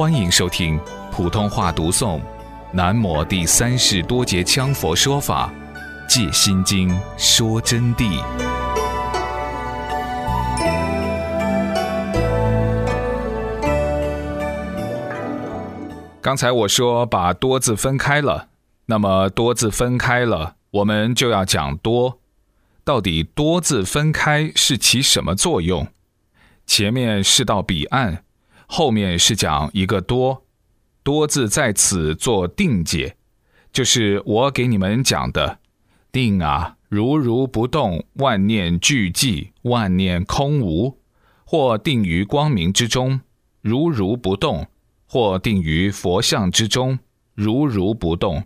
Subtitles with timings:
[0.00, 0.80] 欢迎收听
[1.12, 2.18] 普通话读诵
[2.72, 5.52] 《南摩第三世多杰羌佛说法·
[6.08, 6.88] 借心经
[7.18, 8.18] 说真谛》。
[16.22, 18.48] 刚才我说把多字分开了，
[18.86, 22.20] 那么多字分开了，我们就要讲多。
[22.84, 25.86] 到底多字分开是起什么作用？
[26.66, 28.24] 前面是到彼岸。
[28.72, 30.44] 后面是讲一个多，
[31.02, 33.16] 多字在此做定解，
[33.72, 35.58] 就是我给你们讲的
[36.12, 41.00] 定啊，如如不动，万念俱寂，万念空无，
[41.44, 43.20] 或定于光明之中，
[43.60, 44.66] 如如不动；
[45.04, 47.00] 或定于佛像之中，
[47.34, 48.44] 如如不动；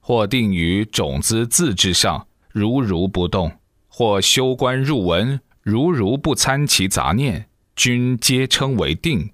[0.00, 3.50] 或定于种子字之上，如如不动；
[3.88, 9.32] 或修观入文，如如不参其杂念，均皆称为定。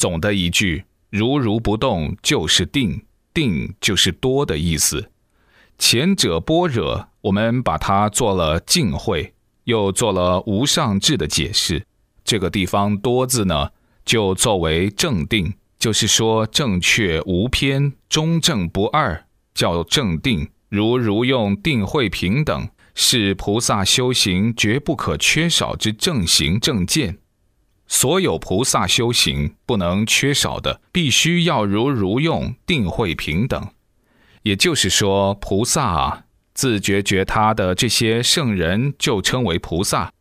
[0.00, 3.02] 总的一句，如如不动就是定，
[3.34, 5.10] 定就是多的意思。
[5.76, 9.34] 前者般若，我们把它做了净慧，
[9.64, 11.84] 又做了无上智的解释。
[12.24, 13.68] 这个地方多字呢，
[14.06, 20.48] 就作为正定，就是说正确无偏，中正不二，叫正定。
[20.70, 27.18] 如如用定慧平等，是菩萨修行绝不可缺少之正行正见。
[27.90, 33.68] 所有菩萨修行不能缺少的，必须要如如用定慧平等。
[34.44, 36.24] 也就是说，菩萨啊，
[36.54, 40.12] 自觉觉他的这些圣人就称为菩萨，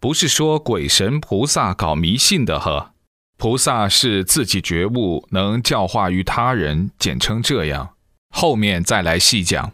[0.00, 2.94] 不是说鬼神菩萨搞迷信的呵。
[3.36, 7.96] 菩萨是自己觉悟，能教化于他人，简称这样。
[8.30, 9.70] 后面再来细讲，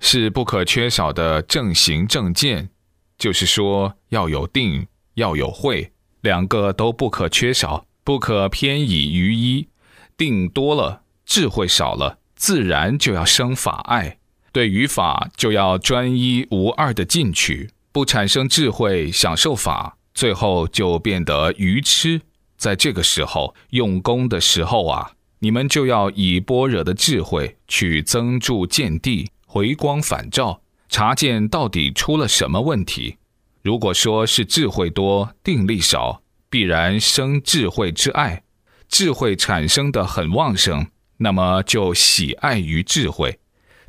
[0.00, 2.70] 是不可缺少的正行正见，
[3.18, 5.92] 就是说要有定，要有慧。
[6.26, 9.68] 两个都不可缺少，不可偏倚于一。
[10.16, 14.18] 定多了，智慧少了，自然就要生法爱。
[14.50, 22.20] 对于法，就要专一无二的进取，不产生智慧，享受法，最后就变得愚痴。
[22.56, 33.18] 在这个时候用功的时候啊，你们就要以般若的智慧去增助见地，回光返照，查见到底出了什么问题。
[33.66, 38.44] 如果说是智慧多，定力少，必然生智慧之爱，
[38.88, 43.40] 智慧产生的很旺盛，那么就喜爱于智慧。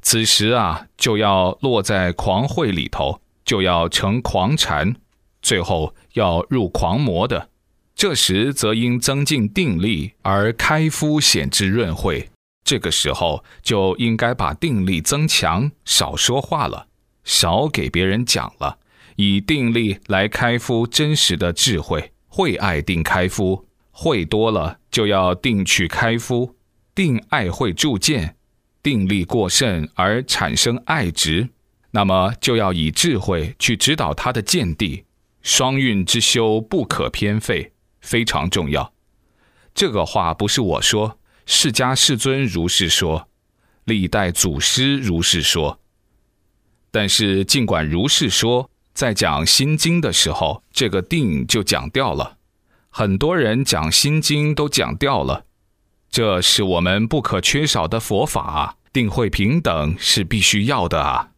[0.01, 4.95] 此时啊，就要落在狂慧里头，就要成狂禅，
[5.43, 7.49] 最后要入狂魔的。
[7.93, 12.27] 这时则应增进定力，而开敷显之润慧。
[12.63, 16.87] 这个时候就应该把定力增强，少说话了，
[17.23, 18.79] 少给别人讲了。
[19.17, 26.55] 以定力来开敷真实的智慧，慧爱定开敷，慧多了就要定去开敷，
[26.93, 28.35] 定爱慧铸见，
[28.83, 31.49] 定力过甚而产生爱执，
[31.89, 35.05] 那么就要以智慧去指导他的见地，
[35.41, 38.93] 双运之修不可偏废，非常重要。
[39.73, 41.17] 这个话不是我说，
[41.47, 43.27] 释迦世尊如是说，
[43.83, 45.79] 历代祖师如是说。
[46.91, 48.69] 但是尽管如是说。
[48.97, 52.37] 在讲心经的时候，这个定就讲掉了。
[52.89, 55.45] 很多人讲心经都讲掉了，
[56.09, 61.29] 这是我们不可缺少的佛法，定慧平等是必须要的啊。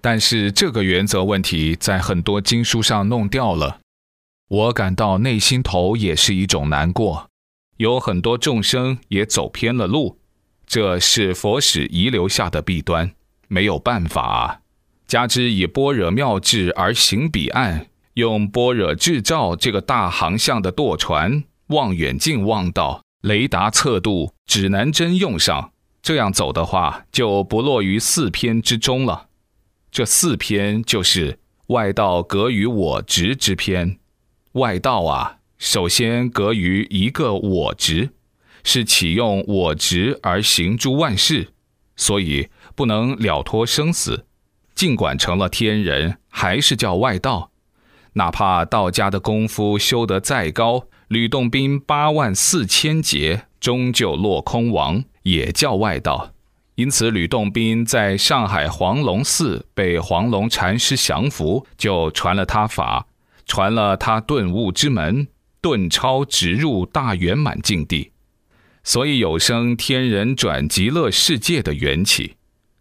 [0.00, 3.78] 但是这个原则问题在很多经书上弄掉了，
[4.48, 7.30] 我感到内心头也是一种难过。
[7.76, 10.18] 有很多众生也走偏了路，
[10.66, 13.12] 这是佛史遗留下的弊端，
[13.46, 14.60] 没有办法啊。
[15.06, 25.72] 加之以般若妙智而行彼岸，用般若智照这个大航向的舵船，望远镜望到，雷达测度，指南针用上，
[26.02, 29.28] 这样走的话，就不落于四偏之中了。
[29.90, 31.38] 这四偏就是
[31.68, 33.98] 外道隔于我执之偏。
[34.52, 38.10] 外道啊，首先隔于一个我执，
[38.62, 41.48] 是启用我执而行诸万事，
[41.96, 44.24] 所以不能了脱生死。
[44.74, 47.50] 尽管成了天人，还是叫外道。
[48.14, 56.32] 哪怕道家的功夫修得再高，吕洞宾八万四千劫，终究落空亡，也叫外道。
[56.76, 63.06] 因此，吕洞宾在上海黄龙寺被黄龙禅师降服，就传了他法，
[63.46, 65.28] 传了他顿悟之门，
[65.60, 68.10] 顿超直入大圆满境地，
[68.82, 72.36] 所以有生天人转极乐世界的缘起。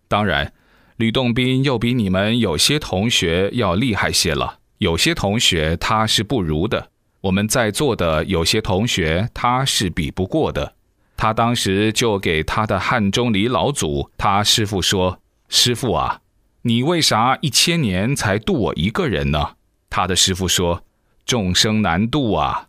[0.07, 0.54] 当然。
[0.98, 6.90] 吕洞宾又比你们有些同学要厉害些了，有些同学他是不如的。
[7.22, 10.75] 我们在座的有些同学他是比不过的，
[11.16, 15.19] 他当时就给他的汉钟离老祖，他师傅说
[15.50, 16.19] ：“师傅啊，
[16.63, 19.56] 你为啥一千年才渡我一个人呢？”
[19.90, 20.84] 他的师傅说
[21.25, 22.68] ：“众生难渡啊，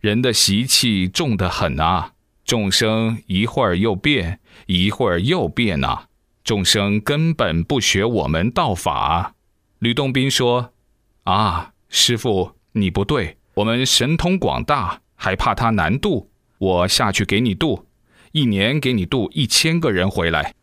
[0.00, 2.12] 人的习气重得很啊，
[2.44, 6.06] 众生一会儿又变，一会儿又变啊，
[6.44, 9.34] 众生根本不学我们道法。”
[9.80, 10.72] 吕洞宾说
[11.24, 13.36] ：“啊，师傅，你不对。
[13.54, 16.30] 我们神通广大，还怕他难渡？
[16.58, 17.86] 我下去给你渡，
[18.32, 20.54] 一年给你渡一千个人回来。”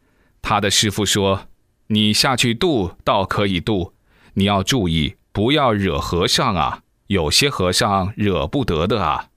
[0.41, 1.47] 他的师傅说
[1.87, 3.93] ：“你下去渡倒可以渡，
[4.33, 6.81] 你要注意，不要惹和尚啊。
[7.07, 9.27] 有些和尚惹不得的啊。”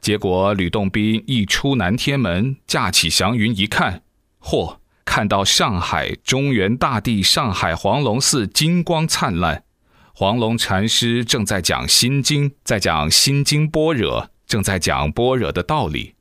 [0.00, 4.02] 结果吕洞宾一出南天门，架起祥云一看，
[4.42, 4.78] 嚯！
[5.08, 9.64] 看到上海中原大地，上海黄龙寺金光灿烂，
[10.12, 16.14] 黄龙禅师正在讲《心经》，在讲《心经般若》，正在讲般若的道理。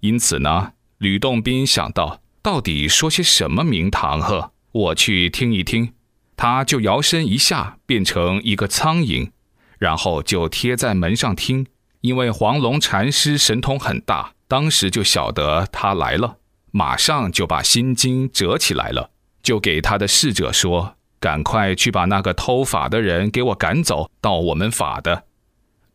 [0.00, 4.20] 因此呢，吕洞宾想到，到底说些什么名堂？
[4.20, 5.92] 呵，我去听一听。
[6.36, 9.30] 他就摇身一下变成一个苍蝇，
[9.78, 11.68] 然后就贴在门上听。
[12.00, 16.38] 因为黄龙禅师神通很大，当时就晓得他来了。
[16.76, 19.12] 马上就把心经折起来了，
[19.44, 25.26] 就给他的侍者说：“赶快去把那个偷法的人给我赶走，到我们法的。”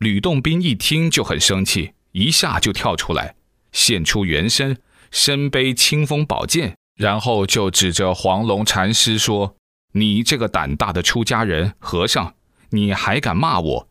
[0.00, 3.34] 吕洞宾一听就很生气，一下就跳出来，
[3.72, 4.78] 现出原身，
[5.10, 9.56] 身背清风宝剑，然后就指着黄龙禅师说
[9.92, 12.36] ：“你这个胆大的出家人和尚，
[12.70, 13.88] 你还敢骂我？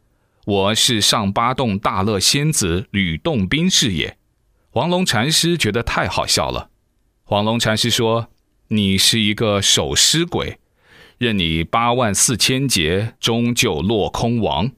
[0.47, 4.17] 我是上八洞大乐仙子吕洞宾是也。”
[4.73, 6.71] 黄龙禅师觉得太好笑了。
[7.29, 8.29] 黄龙禅师说
[8.69, 10.57] ：“你是一个守尸鬼，
[11.19, 14.71] 任你八万四千劫，终究落空亡。”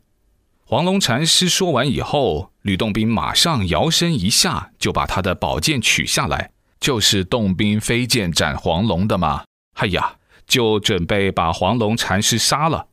[0.68, 9.46] 黄龙禅师说完以后，吕洞宾马上摇身一下，就把他的宝剑取下来，就是洞宾飞剑斩黄龙的嘛。
[9.76, 12.88] 哎呀，就准备把黄龙禅师杀了。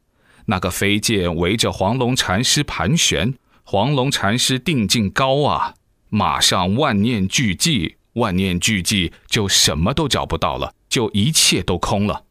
[0.47, 3.35] 那个飞剑围着黄龙禅师盘旋，
[3.65, 5.75] 黄龙禅师定境高啊，
[6.11, 7.97] 马上万念俱寂。
[8.19, 12.25] 万念俱寂，就什么都找不到了，就一切都空了。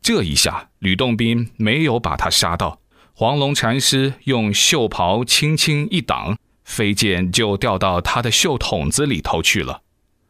[0.00, 2.80] 这一下，吕洞宾没有把他杀到。
[3.14, 9.82] 黄龙禅师用袖袍轻轻一挡，飞剑就掉到他的袖筒子里头去了。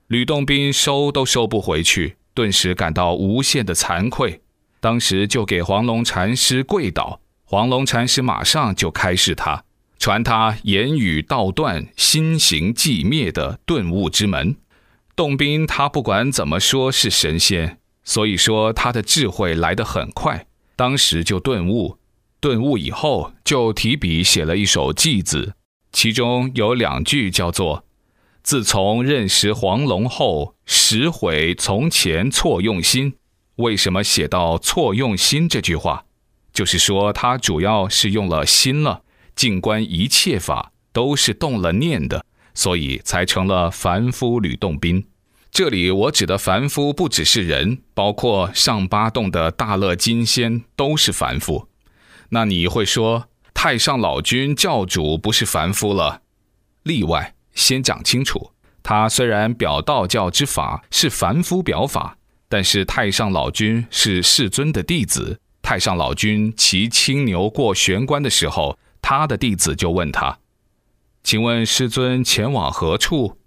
[0.08, 4.42] 吕洞宾收都收不回去，顿时感到无限的惭愧，
[4.80, 7.20] 当时就给黄龙禅师跪倒。
[7.44, 9.64] 黄龙禅师马上就开示他，
[9.98, 14.56] 传他言语道断、心行寂灭的顿悟之门。
[15.14, 21.98] 洞宾他不管怎么说是神仙，所以说他的智慧来得很快，当时就顿悟。
[22.40, 25.54] 顿悟以后，就提笔写了一首偈子，
[25.92, 27.84] 其中有两句叫做
[28.42, 33.14] ：“自从认识黄龙后，实悔从前错用心。”
[33.56, 36.06] 为什么写到错用心这句话？
[36.54, 39.02] 就是说他主要是用了心了，
[39.36, 42.24] 静观一切法都是动了念的。
[42.54, 45.06] 所以才成了凡夫吕洞宾。
[45.50, 51.68] 这里我指的凡夫不只是人，包括上八洞的大乐金仙都是凡夫。
[52.30, 56.22] 那你会说太上老君教主不是凡夫了？
[56.82, 58.52] 例外，先讲清楚。
[58.82, 62.16] 他虽然表道教之法是凡夫表法，
[62.48, 65.38] 但是太上老君是世尊的弟子。
[65.60, 70.38] 太上老君骑青牛过玄关的时候，他的弟子就问他。
[71.22, 73.38] 请问师尊前往何处？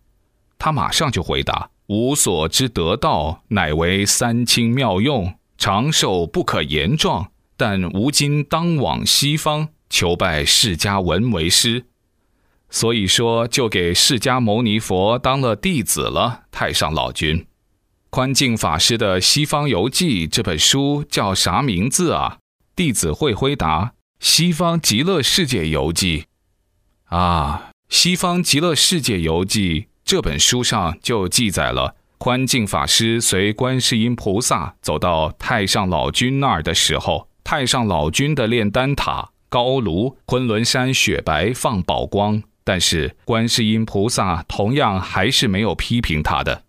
[0.57, 7.31] 他马上就回答：“吾所知得道，乃为三清妙用，长寿不可言状。
[7.57, 11.85] 但吾今当往西方，求拜释迦文为师。
[12.69, 17.45] 所以说，就给释迦牟尼佛当了弟子了。”太上老君，
[18.09, 22.39] 宽净法师的《西方游记》这本书叫啥名字啊？
[22.75, 23.85] 弟子会回答：
[24.19, 26.21] 《西方极乐世界游记》。
[27.05, 46.63] 啊，《西方极乐世界游记》这本书上就记载了宽净法师随观世音菩萨走到太上老君那儿的时候，太上老君的炼丹塔高炉，昆仑山雪白放宝光，但是观世音菩萨同样还是没有批评他的，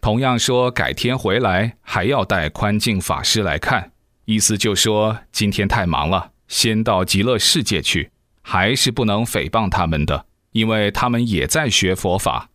[0.00, 3.92] 同样说改天回来还要带宽净法师来看，
[4.24, 8.10] 意思就说今天太忙了，先到极乐世界去。
[8.46, 12.50] 还是不能诽谤他们的，因为他们也在学佛法。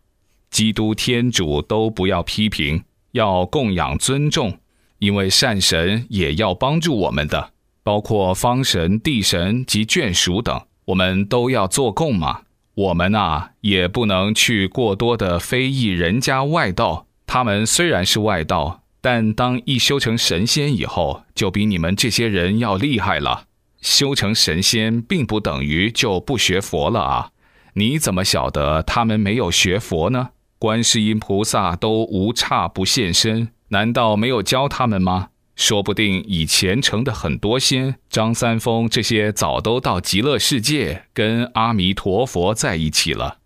[0.48, 4.56] 基督、天主都不要批评，要供养、尊重，
[5.00, 7.50] 因为善神也要帮助我们的，
[7.82, 12.42] 包括方神、地神及眷属等，我们都要做供嘛。
[12.74, 17.06] 我们呐，也不能去过多的非议人家外道。
[17.26, 23.44] 他们虽然是外道，但当一修成神仙以后，就比你们这些人要厉害了。
[23.80, 27.30] 修成神仙，并不等于就不学佛了啊！
[27.74, 30.30] 你怎么晓得他们没有学佛呢？
[30.58, 35.28] 观世音菩萨都无差不现身，难道没有教他们吗？
[35.56, 43.39] 说不定以前成的很多仙，张三丰这些早都到极乐世界跟阿弥陀佛在一起了。